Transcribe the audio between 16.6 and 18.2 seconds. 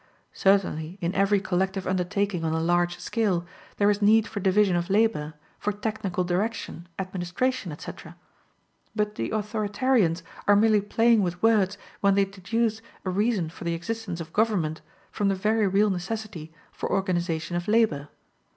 for organization of labor.